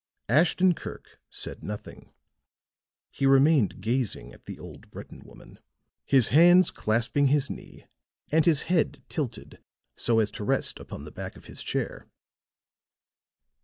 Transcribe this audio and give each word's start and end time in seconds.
Ashton 0.29 0.73
Kirk 0.73 1.19
said 1.29 1.63
nothing; 1.63 2.11
he 3.11 3.27
remained 3.27 3.81
gazing 3.81 4.33
at 4.33 4.45
the 4.47 4.57
old 4.57 4.89
Breton 4.89 5.23
woman, 5.23 5.59
his 6.07 6.29
hands 6.29 6.71
clasping 6.71 7.27
his 7.27 7.51
knee 7.51 7.85
and 8.31 8.43
his 8.43 8.63
head 8.63 9.03
tilted 9.09 9.59
so 9.95 10.17
as 10.17 10.31
to 10.31 10.43
rest 10.43 10.79
upon 10.79 11.03
the 11.03 11.11
back 11.11 11.35
of 11.35 11.45
his 11.45 11.61
chair. 11.61 12.07